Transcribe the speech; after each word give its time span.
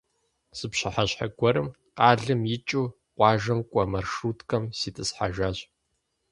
Зы 0.57 0.67
пщыхьэщхьэ 0.71 1.27
гуэрым 1.37 1.67
къалэм 1.97 2.41
икӀыу 2.55 2.87
къуажэм 3.15 3.59
кӀуэ 3.69 3.83
маршруткэм 3.91 4.63
ситӀысхьэжащ. 4.77 5.57